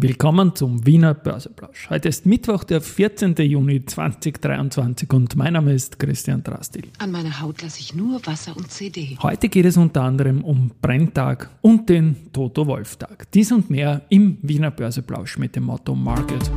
Willkommen 0.00 0.54
zum 0.54 0.86
Wiener 0.86 1.12
Börseplausch. 1.12 1.90
Heute 1.90 2.08
ist 2.08 2.24
Mittwoch, 2.24 2.62
der 2.62 2.80
14. 2.80 3.34
Juni 3.34 3.84
2023 3.84 5.12
und 5.12 5.34
mein 5.34 5.54
Name 5.54 5.72
ist 5.72 5.98
Christian 5.98 6.44
Drastil. 6.44 6.84
An 7.00 7.10
meiner 7.10 7.40
Haut 7.40 7.62
lasse 7.62 7.80
ich 7.80 7.96
nur 7.96 8.24
Wasser 8.24 8.56
und 8.56 8.70
CD. 8.70 9.18
Heute 9.20 9.48
geht 9.48 9.64
es 9.64 9.76
unter 9.76 10.02
anderem 10.02 10.44
um 10.44 10.70
Brenntag 10.80 11.50
und 11.62 11.88
den 11.88 12.14
Toto 12.32 12.68
Wolf 12.68 12.94
Tag. 12.94 13.28
Dies 13.32 13.50
und 13.50 13.70
mehr 13.70 14.02
im 14.08 14.38
Wiener 14.42 14.70
Börseplausch 14.70 15.36
mit 15.36 15.56
dem 15.56 15.64
Motto 15.64 15.96
Market. 15.96 16.48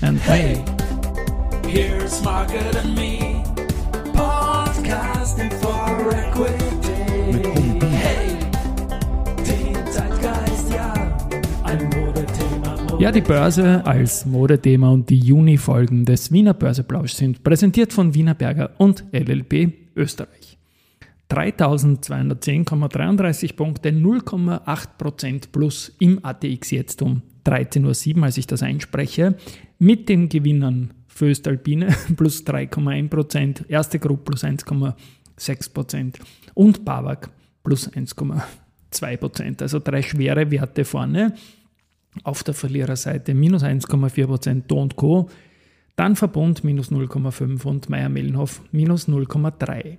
And 0.00 0.18
hey, 0.26 0.64
here's 1.64 2.24
Market 2.24 2.74
and 2.74 2.96
me, 2.96 3.44
podcasting 4.12 5.52
for 5.60 6.12
equity. 6.12 7.38
Mit 7.38 7.73
Ja, 13.04 13.12
die 13.12 13.20
Börse 13.20 13.84
als 13.84 14.24
Modethema 14.24 14.88
und 14.88 15.10
die 15.10 15.18
Juni-Folgen 15.18 16.06
des 16.06 16.32
Wiener 16.32 16.54
Börseplausch 16.54 17.12
sind 17.12 17.44
präsentiert 17.44 17.92
von 17.92 18.14
Wiener 18.14 18.32
Berger 18.32 18.70
und 18.78 19.04
LLP 19.12 19.74
Österreich. 19.94 20.56
3210,33 21.30 23.56
Punkte, 23.56 23.90
0,8% 23.90 25.50
plus 25.52 25.94
im 25.98 26.24
ATX 26.24 26.70
jetzt 26.70 27.02
um 27.02 27.20
13.07 27.44 28.16
Uhr, 28.16 28.24
als 28.24 28.38
ich 28.38 28.46
das 28.46 28.62
einspreche, 28.62 29.34
mit 29.78 30.08
den 30.08 30.30
Gewinnern 30.30 30.94
Föstalpine 31.06 31.88
plus 32.16 32.42
3,1%, 32.46 33.68
Erste 33.68 33.98
Group 33.98 34.24
plus 34.24 34.44
1,6% 34.44 36.14
und 36.54 36.86
Bavak 36.86 37.28
plus 37.64 37.86
1,2%. 37.86 39.60
Also 39.60 39.78
drei 39.78 40.00
schwere 40.00 40.50
Werte 40.50 40.86
vorne. 40.86 41.34
Auf 42.22 42.44
der 42.44 42.54
Verliererseite 42.54 43.34
minus 43.34 43.62
1,4% 43.62 44.62
Do 44.66 44.88
Co. 44.94 45.28
Dann 45.96 46.16
Verbund 46.16 46.64
minus 46.64 46.90
0,5% 46.90 47.64
und 47.64 47.88
Meier-Mellenhof 47.88 48.62
minus 48.72 49.08
0,3. 49.08 49.98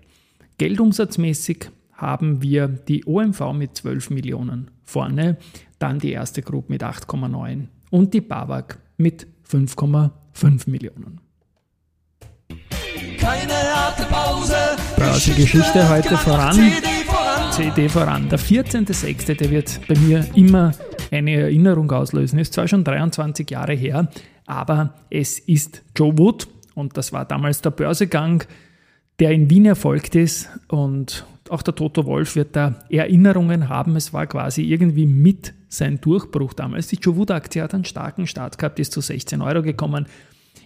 Geldumsatzmäßig 0.57 1.69
haben 1.94 2.41
wir 2.41 2.67
die 2.67 3.05
OMV 3.05 3.53
mit 3.53 3.77
12 3.77 4.09
Millionen 4.09 4.72
vorne, 4.83 5.38
dann 5.80 5.99
die 5.99 6.11
erste 6.11 6.41
Gruppe 6.41 6.73
mit 6.73 6.83
8,9 6.83 7.67
und 7.89 8.13
die 8.13 8.22
BAWAG 8.22 8.77
mit 8.97 9.27
5,5 9.50 10.69
Millionen. 10.69 11.22
Keine 13.19 13.53
harte 13.53 14.03
Pause. 14.03 14.55
Börsengeschichte 14.97 15.89
heute 15.89 16.17
voran. 16.17 16.53
CD 16.53 16.88
voran. 17.05 17.52
CD 17.52 17.89
voran. 17.89 18.29
Der 18.29 18.39
14.06., 18.39 19.33
der 19.35 19.50
wird 19.50 19.79
bei 19.88 19.97
mir 19.97 20.25
immer 20.35 20.73
eine 21.16 21.35
Erinnerung 21.35 21.91
auslösen. 21.91 22.39
Ist 22.39 22.53
zwar 22.53 22.67
schon 22.67 22.83
23 22.83 23.49
Jahre 23.49 23.73
her, 23.73 24.09
aber 24.45 24.94
es 25.09 25.39
ist 25.39 25.83
Joe 25.95 26.17
Wood 26.17 26.47
und 26.75 26.97
das 26.97 27.13
war 27.13 27.25
damals 27.25 27.61
der 27.61 27.72
Börsegang, 27.72 28.44
der 29.19 29.31
in 29.31 29.49
Wien 29.49 29.66
erfolgt 29.66 30.16
ist 30.16 30.49
und 30.67 31.25
auch 31.49 31.61
der 31.61 31.75
Toto 31.75 32.05
Wolf 32.05 32.35
wird 32.35 32.55
da 32.55 32.75
Erinnerungen 32.89 33.69
haben. 33.69 33.95
Es 33.95 34.13
war 34.13 34.27
quasi 34.27 34.63
irgendwie 34.63 35.05
mit 35.05 35.53
sein 35.69 36.02
Durchbruch 36.02 36.53
damals. 36.53 36.88
Die 36.88 36.97
Joe 36.97 37.16
Wood 37.16 37.31
Aktie 37.31 37.61
hat 37.61 37.73
einen 37.73 37.85
starken 37.85 38.27
Start 38.27 38.57
gehabt, 38.57 38.79
ist 38.79 38.91
zu 38.91 39.02
16 39.02 39.41
Euro 39.41 39.61
gekommen. 39.61 40.07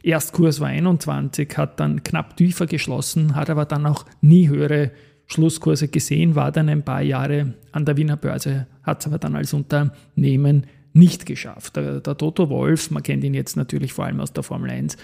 Erstkurs 0.04 0.62
war 0.62 0.70
21, 0.70 1.58
hat 1.58 1.80
dann 1.80 2.04
knapp 2.04 2.38
tiefer 2.38 2.68
geschlossen, 2.68 3.36
hat 3.36 3.50
aber 3.50 3.66
dann 3.66 3.86
auch 3.86 4.06
nie 4.22 4.48
höhere 4.48 4.92
Schlusskurse 5.30 5.88
gesehen, 5.88 6.36
war 6.36 6.52
dann 6.52 6.70
ein 6.70 6.84
paar 6.84 7.02
Jahre 7.02 7.54
an 7.72 7.86
der 7.86 7.98
Wiener 7.98 8.18
Börse, 8.18 8.68
hat 8.84 9.02
es 9.02 9.08
aber 9.08 9.20
dann 9.20 9.36
als 9.36 9.54
Unternehmen 9.54 10.66
nicht 10.94 11.26
geschafft. 11.26 11.76
Der, 11.76 12.00
der, 12.00 12.18
Toto 12.18 12.50
Wolf, 12.50 12.90
man 12.92 13.04
kennt 13.04 13.24
ihn 13.24 13.36
jetzt 13.36 13.56
natürlich 13.56 13.94
vor 13.94 14.06
allem 14.06 14.20
aus 14.20 14.34
der 14.34 14.44
Formel 14.44 14.72
1, 14.72 14.98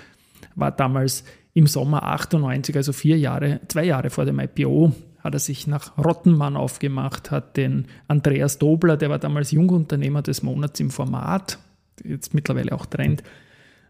war 0.56 0.72
damals 0.72 1.23
im 1.53 1.68
Sommer 1.68 2.03
98, 2.03 2.76
also 2.76 2.92
vier 2.92 3.18
Jahre, 3.18 3.62
zwei 3.68 3.86
Jahre 3.86 4.09
vor 4.09 4.25
dem 4.25 4.40
IPO, 4.40 4.94
hat 5.24 5.34
er 5.34 5.40
sich 5.40 5.68
nach 5.68 5.97
Rottenmann 5.97 6.57
aufgemacht, 6.57 7.31
hat 7.31 7.56
den 7.56 7.86
Andreas 8.07 8.57
Dobler, 8.57 8.97
der 8.97 9.09
war 9.09 9.19
damals 9.19 9.52
Jungunternehmer 9.52 10.22
des 10.22 10.44
Monats 10.44 10.80
im 10.80 10.90
Format, 10.90 11.59
jetzt 12.03 12.34
mittlerweile 12.34 12.74
auch 12.74 12.86
Trend, 12.86 13.24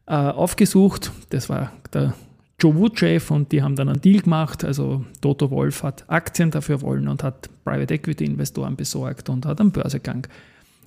äh, 0.06 0.13
aufgesucht. 0.13 1.12
Das 1.29 1.50
war 1.50 1.72
der 1.94 2.13
Joe 2.59 2.75
Wood-Chef 2.75 3.31
und 3.31 3.51
die 3.51 3.61
haben 3.61 3.75
dann 3.75 3.89
einen 3.89 4.01
Deal 4.01 4.21
gemacht. 4.21 4.63
Also 4.63 5.05
Toto 5.21 5.51
Wolf 5.51 5.83
hat 5.83 6.05
Aktien 6.07 6.51
dafür 6.51 6.81
wollen 6.81 7.07
und 7.07 7.23
hat 7.23 7.49
Private 7.63 7.93
Equity 7.93 8.25
Investoren 8.25 8.75
besorgt 8.75 9.29
und 9.29 9.45
hat 9.45 9.59
einen 9.59 9.71
Börsegang 9.71 10.27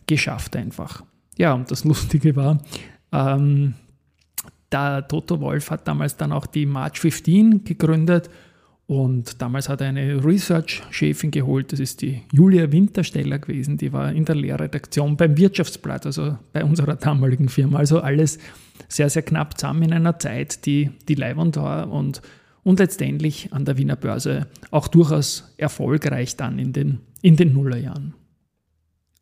geschafft 0.07 0.57
einfach. 0.57 1.05
Ja, 1.37 1.53
und 1.53 1.71
das 1.71 1.85
Lustige 1.85 2.35
war, 2.37 2.59
ähm, 3.13 3.75
der 4.73 5.07
Toto 5.09 5.41
Wolf 5.41 5.71
hat 5.71 5.87
damals 5.89 6.17
dann 6.17 6.33
auch 6.33 6.47
die 6.47 6.67
March 6.67 7.01
15 7.01 7.65
gegründet 7.65 8.29
und 8.89 9.43
damals 9.43 9.69
hat 9.69 9.83
er 9.83 9.89
eine 9.89 10.25
Research-Chefin 10.25 11.31
geholt, 11.31 11.73
das 11.73 11.79
ist 11.79 12.01
die 12.01 12.23
Julia 12.33 12.73
Wintersteller 12.73 13.39
gewesen, 13.39 13.77
die 13.77 13.93
war 13.93 14.11
in 14.11 14.25
der 14.25 14.35
Lehrredaktion 14.35 15.19
beim 15.19 15.37
Wirtschaftsblatt, 15.37 16.07
also 16.07 16.39
bei 16.55 16.65
unserer 16.65 16.97
damaligen 16.97 17.51
Firma. 17.51 17.81
Also 17.81 18.01
alles 18.01 18.39
sehr, 18.89 19.11
sehr 19.11 19.21
knapp 19.21 19.59
zusammen 19.59 19.83
in 19.83 19.93
einer 19.93 20.19
Zeit, 20.19 20.65
die, 20.65 20.91
die 21.07 21.17
leibend 21.17 21.59
war 21.59 21.93
und, 21.93 22.23
und 22.63 22.79
letztendlich 22.79 23.53
an 23.53 23.67
der 23.67 23.77
Wiener 23.77 23.97
Börse 23.97 24.47
auch 24.71 24.89
durchaus 24.89 25.53
erfolgreich 25.59 26.37
dann 26.37 26.59
in 26.59 26.73
den, 26.73 27.01
in 27.21 27.37
den 27.37 27.53
Nullerjahren. 27.53 28.15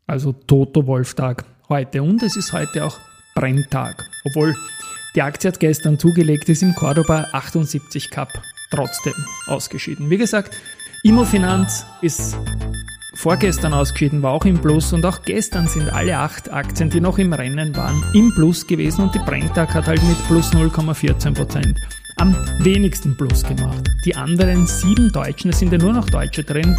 Also 0.06 0.32
Toto 0.32 0.86
Wolftag 0.86 1.44
heute 1.68 2.04
und 2.04 2.22
es 2.22 2.36
ist 2.36 2.52
heute 2.52 2.84
auch 2.84 3.00
Brenntag, 3.34 4.08
obwohl 4.26 4.54
die 5.16 5.22
Aktie 5.22 5.48
hat 5.48 5.58
gestern 5.58 5.98
zugelegt, 5.98 6.48
ist 6.48 6.62
im 6.62 6.72
Cordoba 6.76 7.26
78 7.32 8.10
Cup 8.10 8.28
trotzdem 8.70 9.14
ausgeschieden. 9.46 10.10
Wie 10.10 10.18
gesagt, 10.18 10.56
Immofinanz 11.02 11.86
ist 12.02 12.36
vorgestern 13.14 13.72
ausgeschieden, 13.72 14.22
war 14.22 14.32
auch 14.32 14.44
im 14.44 14.58
Plus 14.58 14.92
und 14.92 15.04
auch 15.06 15.22
gestern 15.22 15.68
sind 15.68 15.88
alle 15.90 16.18
acht 16.18 16.52
Aktien, 16.52 16.90
die 16.90 17.00
noch 17.00 17.18
im 17.18 17.32
Rennen 17.32 17.74
waren, 17.76 18.04
im 18.14 18.32
Plus 18.34 18.66
gewesen 18.66 19.02
und 19.02 19.14
die 19.14 19.20
Brenntag 19.20 19.74
hat 19.74 19.86
halt 19.86 20.02
mit 20.02 20.18
plus 20.26 20.52
0,14% 20.52 21.74
am 22.16 22.34
wenigsten 22.60 23.16
Plus 23.16 23.42
gemacht. 23.42 23.90
Die 24.04 24.14
anderen 24.14 24.66
sieben 24.66 25.12
Deutschen, 25.12 25.50
es 25.50 25.58
sind 25.58 25.72
ja 25.72 25.78
nur 25.78 25.92
noch 25.92 26.08
Deutsche 26.08 26.44
drin, 26.44 26.76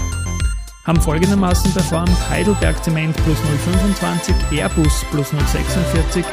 haben 0.86 1.02
folgendermaßen 1.02 1.72
performt. 1.74 2.30
Heidelberg 2.30 2.84
Zement 2.84 3.16
plus 3.24 3.38
0,25, 3.38 4.58
Airbus 4.58 5.06
plus 5.12 5.34
0,46, 5.34 6.24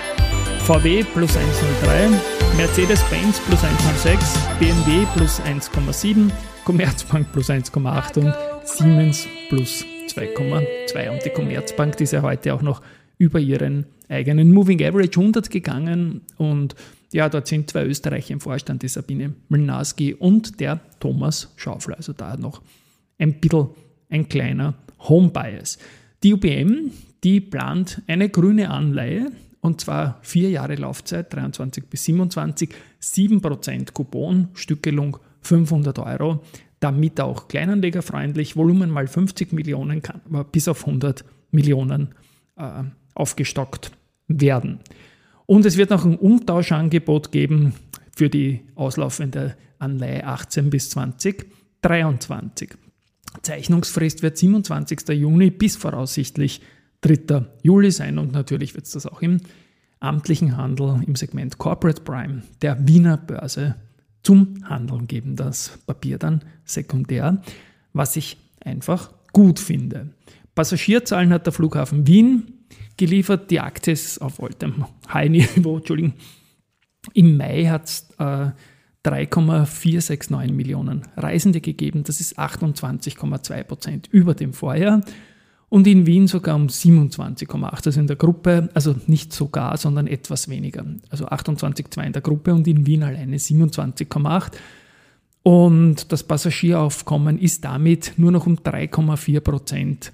VW 0.65 1.05
plus 1.13 1.37
1,03, 1.37 2.57
Mercedes-Benz 2.57 3.39
plus 3.41 3.63
1,06, 3.63 4.59
BMW 4.59 5.05
plus 5.15 5.39
1,7, 5.43 6.31
Commerzbank 6.65 7.31
plus 7.33 7.51
1,8 7.51 8.19
und 8.21 8.35
Siemens 8.65 9.29
plus 9.51 9.85
2,2. 10.09 11.11
Und 11.11 11.23
die 11.23 11.29
Commerzbank 11.29 11.99
die 11.99 12.05
ist 12.05 12.15
ja 12.15 12.23
heute 12.23 12.55
auch 12.55 12.63
noch 12.63 12.81
über 13.19 13.41
ihren 13.41 13.85
eigenen 14.09 14.55
Moving 14.55 14.83
Average 14.83 15.21
100 15.21 15.51
gegangen 15.51 16.23
und 16.39 16.75
ja, 17.13 17.29
dort 17.29 17.47
sind 17.47 17.69
zwei 17.69 17.85
Österreicher 17.85 18.33
im 18.33 18.41
Vorstand, 18.41 18.83
die 18.83 18.89
Sabine 18.89 19.35
Mlnarski 19.51 20.15
und 20.15 20.61
der 20.61 20.81
Thomas 20.99 21.53
Schaufler. 21.57 21.99
Also 21.99 22.15
da 22.15 22.39
noch 22.39 22.63
ein 23.19 23.35
bisschen 23.35 23.69
ein 24.09 24.31
kleiner 24.31 24.73
Home 25.11 25.29
Bias. 25.29 25.77
Die 26.23 26.33
UBM, 26.33 26.91
die 27.23 27.43
plant 27.43 28.01
eine 28.07 28.31
grüne 28.31 28.71
Anleihe 28.71 29.31
und 29.65 29.81
zwar 29.81 30.19
vier 30.21 30.51
Jahre 30.51 30.75
Laufzeit, 30.75 31.33
23 31.33 31.87
bis 31.87 32.05
27, 32.05 32.69
7% 33.01 33.93
Coupon, 33.95 34.49
Stückelung 34.53 35.17
500 35.41 35.99
Euro, 36.01 36.43
damit 36.81 37.19
auch 37.19 37.49
kleinanlegerfreundlich, 37.49 38.57
Volumen 38.57 38.91
mal 38.91 39.07
50 39.07 39.55
Millionen 39.55 40.03
kann 40.03 40.21
bis 40.53 40.69
auf 40.69 40.87
100 40.87 41.25
Millionen 41.51 42.15
äh, 42.57 42.83
aufgestockt 43.15 43.93
werden. 44.29 44.81
Und 45.47 45.65
es 45.65 45.79
wird 45.79 45.89
noch 45.89 46.05
ein 46.05 46.19
Umtauschangebot 46.19 47.33
geben 47.33 47.73
für 48.15 48.29
die 48.29 48.61
auslaufende 48.75 49.57
Anleihe 49.79 50.27
18 50.27 50.69
bis 50.69 50.91
2023. 50.91 52.75
Zeichnungsfrist 53.41 54.23
wird 54.23 54.37
27. 54.37 55.09
Juni 55.09 55.51
bis 55.51 55.77
voraussichtlich 55.77 56.61
3. 57.05 57.45
Juli 57.63 57.91
sein 57.91 58.19
und 58.19 58.33
natürlich 58.33 58.75
wird 58.75 58.87
es 58.87 58.93
das 58.93 59.07
auch 59.07 59.21
im 59.21 59.41
amtlichen 60.01 60.57
Handel 60.57 61.03
im 61.07 61.17
Segment 61.17 61.59
Corporate 61.59 62.03
Prime 62.03 62.43
der 62.63 62.89
Wiener 62.89 63.19
Börse 63.19 63.77
zum 64.23 64.55
Handeln 64.65 65.07
geben. 65.07 65.37
Das 65.37 65.79
Papier 65.87 66.19
dann 66.19 66.43
sekundär, 66.65 67.43
was 67.93 68.17
ich 68.17 68.39
einfach 68.61 69.13
gut 69.33 69.61
finde. 69.61 70.11
Passagierzahlen 70.55 71.31
hat 71.31 71.47
der 71.47 71.53
Flughafen 71.53 72.07
Wien 72.07 72.65
geliefert. 72.97 73.51
Die 73.51 73.61
Aktie 73.61 73.93
ist 73.93 74.23
auf 74.23 74.43
altem 74.43 74.87
High-Niveau. 75.13 75.77
Entschuldigung. 75.77 76.15
Im 77.13 77.37
Mai 77.37 77.67
hat 77.67 77.85
es 77.85 78.09
äh, 78.19 78.51
3,469 79.03 80.53
Millionen 80.53 81.03
Reisende 81.17 81.61
gegeben. 81.61 82.05
Das 82.05 82.21
ist 82.21 82.39
28,2 82.39 83.65
Prozent 83.65 84.09
über 84.11 84.35
dem 84.35 84.55
Vorjahr. 84.55 85.03
Und 85.75 85.89
in 85.89 86.07
Wien 86.07 86.29
sogar 86.29 86.55
um 86.55 86.69
27,8. 86.69 87.87
Also 87.87 87.99
in 87.99 88.07
der 88.07 88.15
Gruppe, 88.15 88.69
also 88.75 88.95
nicht 89.09 89.33
sogar, 89.33 89.77
sondern 89.77 90.07
etwas 90.07 90.49
weniger. 90.49 90.85
Also 91.11 91.27
28,2 91.27 92.01
in 92.01 92.13
der 92.13 92.23
Gruppe 92.23 92.55
und 92.55 92.69
in 92.69 92.87
Wien 92.87 93.03
alleine 93.03 93.39
27,8. 93.39 94.53
Und 95.43 96.13
das 96.13 96.23
Passagieraufkommen 96.23 97.41
ist 97.41 97.65
damit 97.65 98.13
nur 98.19 98.31
noch 98.31 98.47
um 98.47 98.55
3,4 98.55 99.41
Prozent 99.41 100.13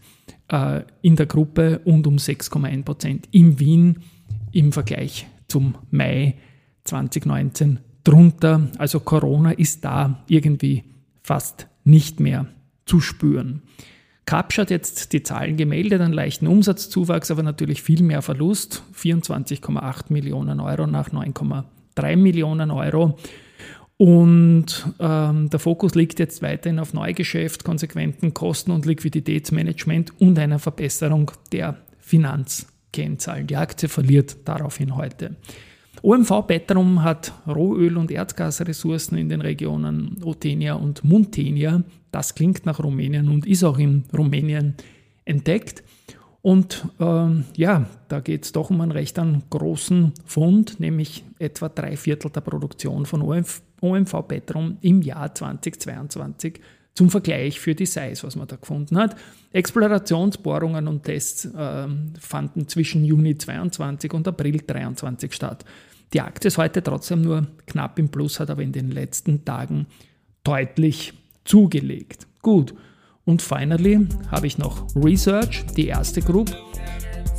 äh, 0.49 0.81
in 1.03 1.17
der 1.17 1.27
Gruppe 1.27 1.83
und 1.85 2.07
um 2.07 2.17
6,1 2.17 2.83
Prozent 2.83 3.29
in 3.31 3.61
Wien 3.61 3.99
im 4.53 4.73
Vergleich 4.73 5.27
zum 5.47 5.75
Mai 5.91 6.37
2019 6.85 7.81
drunter. 8.03 8.71
Also 8.79 9.01
Corona 9.01 9.51
ist 9.51 9.85
da 9.85 10.25
irgendwie 10.27 10.85
fast 11.23 11.67
nicht 11.85 12.19
mehr 12.19 12.47
zu 12.87 13.03
spüren. 13.03 13.61
Capsch 14.31 14.59
hat 14.59 14.71
jetzt 14.71 15.13
die 15.13 15.25
Zahlen 15.25 15.57
gemeldet, 15.57 16.01
einen 16.01 16.13
leichten 16.13 16.47
Umsatzzuwachs, 16.47 17.33
aber 17.33 17.43
natürlich 17.43 17.83
viel 17.83 18.01
mehr 18.05 18.23
Verlust, 18.23 18.85
24,8 18.97 20.05
Millionen 20.11 20.61
Euro 20.61 20.87
nach 20.87 21.09
9,3 21.09 22.15
Millionen 22.15 22.71
Euro. 22.71 23.19
Und 23.97 24.87
ähm, 25.01 25.51
der 25.51 25.59
Fokus 25.59 25.97
liegt 25.97 26.21
jetzt 26.21 26.43
weiterhin 26.43 26.79
auf 26.79 26.95
Neugeschäft, 26.95 27.65
konsequenten 27.65 28.33
Kosten- 28.33 28.71
und 28.71 28.87
Liquiditätsmanagement 28.87 30.21
und 30.21 30.39
einer 30.39 30.61
Verbesserung 30.61 31.33
der 31.51 31.79
Finanzkennzahlen. 31.99 33.49
Die 33.49 33.57
Aktie 33.57 33.89
verliert 33.89 34.37
daraufhin 34.45 34.95
heute. 34.95 35.35
OMV 36.03 36.47
Petrum 36.47 37.03
hat 37.03 37.33
Rohöl- 37.47 37.99
und 37.99 38.11
Erdgasressourcen 38.11 39.19
in 39.19 39.29
den 39.29 39.43
Regionen 39.43 40.17
Otenia 40.25 40.75
und 40.75 41.05
Muntenia. 41.05 41.83
Das 42.11 42.35
klingt 42.35 42.65
nach 42.65 42.83
Rumänien 42.83 43.29
und 43.29 43.47
ist 43.47 43.65
auch 43.65 43.79
in 43.79 44.05
Rumänien 44.17 44.75
entdeckt. 45.27 45.85
Und 46.43 46.87
ähm, 46.99 47.45
ja, 47.55 47.85
da 48.09 48.21
geht 48.21 48.45
es 48.45 48.53
doch 48.53 48.71
um 48.71 48.81
einen 48.81 48.93
recht 48.93 49.19
einen 49.19 49.43
großen 49.51 50.13
Fund, 50.25 50.81
nämlich 50.81 51.23
etwa 51.39 51.69
drei 51.69 51.99
Viertel 51.99 52.31
der 52.31 52.41
Produktion 52.41 53.05
von 53.05 53.21
OMV, 53.21 53.61
OMV 53.83 54.27
Petrum 54.27 54.79
im 54.81 55.03
Jahr 55.03 55.35
2022 55.35 56.61
zum 56.95 57.11
Vergleich 57.11 57.61
für 57.61 57.75
die 57.75 57.87
Size, 57.87 58.23
was 58.23 58.37
man 58.37 58.49
da 58.49 58.57
gefunden 58.57 58.99
hat. 58.99 59.17
Explorationsbohrungen 59.53 60.89
und 60.89 61.05
Tests 61.05 61.45
äh, 61.47 61.89
fanden 62.19 62.69
zwischen 62.69 63.05
Juni 63.05 63.39
22 63.39 64.13
und 64.13 64.29
April 64.29 64.61
23 64.67 65.33
statt. 65.33 65.65
Die 66.13 66.21
Aktie 66.21 66.49
ist 66.49 66.59
heute 66.59 66.83
trotzdem 66.83 67.23
nur 67.23 67.47
knapp 67.67 67.99
im 67.99 68.09
Plus, 68.09 68.41
hat 68.41 68.51
aber 68.51 68.63
in 68.63 68.73
den 68.73 68.91
letzten 68.91 69.45
Tagen 69.45 69.87
deutlich 70.43 71.13
zugelegt. 71.45 72.27
Gut. 72.43 72.75
Und 73.25 73.43
finally 73.43 74.09
habe 74.31 74.47
ich 74.47 74.59
noch 74.59 74.87
Research, 74.97 75.65
die 75.77 75.87
erste 75.87 76.21
Group, 76.21 76.51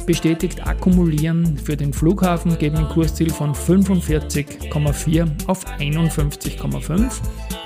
bestätigt 0.06 0.66
Akkumulieren 0.66 1.58
für 1.58 1.76
den 1.76 1.92
Flughafen, 1.92 2.58
geben 2.58 2.78
ein 2.78 2.90
Kursziel 2.90 3.30
von 3.30 3.54
45,4 3.54 5.48
auf 5.48 5.66
51,5. 5.66 7.61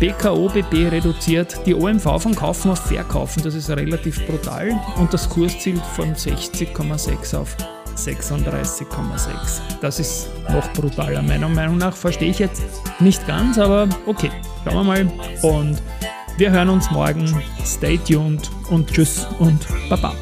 BKOBB 0.00 0.92
reduziert 0.92 1.60
die 1.66 1.74
OMV 1.74 2.22
von 2.22 2.34
Kaufen 2.34 2.70
auf 2.70 2.78
Verkaufen, 2.78 3.42
das 3.42 3.54
ist 3.54 3.68
relativ 3.68 4.24
brutal, 4.26 4.78
und 4.96 5.12
das 5.12 5.28
Kursziel 5.28 5.80
von 5.96 6.14
60,6 6.14 7.36
auf 7.36 7.56
36,6. 7.96 9.60
Das 9.80 9.98
ist 9.98 10.28
noch 10.50 10.72
brutaler, 10.72 11.20
meiner 11.22 11.48
Meinung 11.48 11.78
nach. 11.78 11.96
Verstehe 11.96 12.30
ich 12.30 12.38
jetzt 12.38 12.62
nicht 13.00 13.26
ganz, 13.26 13.58
aber 13.58 13.88
okay, 14.06 14.30
schauen 14.64 14.74
wir 14.74 14.84
mal. 14.84 15.12
Und 15.42 15.82
wir 16.36 16.52
hören 16.52 16.68
uns 16.68 16.88
morgen. 16.92 17.26
Stay 17.64 17.98
tuned 17.98 18.48
und 18.70 18.88
tschüss 18.92 19.26
und 19.40 19.66
baba. 19.90 20.14